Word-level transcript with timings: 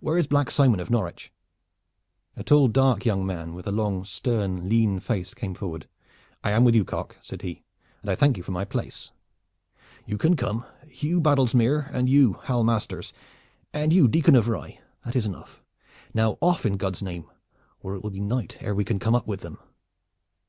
Where 0.00 0.18
is 0.18 0.26
Black 0.26 0.50
Simon 0.50 0.80
of 0.80 0.90
Norwich?" 0.90 1.30
A 2.36 2.42
tall 2.42 2.66
dark 2.66 3.06
young 3.06 3.24
man 3.24 3.54
with 3.54 3.64
a 3.68 3.70
long, 3.70 4.04
stern, 4.04 4.68
lean 4.68 4.98
face 4.98 5.34
came 5.34 5.54
forward. 5.54 5.86
"I 6.42 6.50
am 6.50 6.64
with 6.64 6.74
you, 6.74 6.84
Cock," 6.84 7.16
said 7.22 7.42
he, 7.42 7.62
"and 8.02 8.10
I 8.10 8.16
thank 8.16 8.36
you 8.36 8.42
for 8.42 8.50
my 8.50 8.64
place." 8.64 9.12
"You 10.04 10.18
can 10.18 10.34
come, 10.34 10.64
Hugh 10.88 11.20
Baddlesmere, 11.20 11.88
and 11.92 12.08
you, 12.10 12.40
Hal 12.46 12.64
Masters, 12.64 13.12
and 13.72 13.92
you, 13.92 14.08
Dicon 14.08 14.34
of 14.34 14.48
Rye. 14.48 14.80
That 15.04 15.14
is 15.14 15.26
enough. 15.26 15.62
Now 16.12 16.38
off, 16.40 16.66
in 16.66 16.76
God's 16.76 17.00
name, 17.04 17.26
or 17.78 17.94
it 17.94 18.02
will 18.02 18.10
be 18.10 18.18
night 18.18 18.56
ere 18.60 18.74
we 18.74 18.84
can 18.84 18.98
come 18.98 19.14
up 19.14 19.28
with 19.28 19.42
them!" 19.42 19.58